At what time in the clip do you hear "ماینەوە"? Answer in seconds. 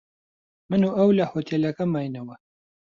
1.93-2.35